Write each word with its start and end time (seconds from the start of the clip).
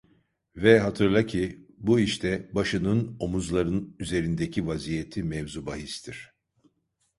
Ve 0.55 0.79
hatırla 0.79 1.25
ki 1.25 1.67
bu 1.77 1.99
işte 1.99 2.49
başının 2.53 3.15
omuzların 3.19 3.95
üzerindeki 3.99 4.67
vaziyeti 4.67 5.23
mevzubahistir. 5.23 6.33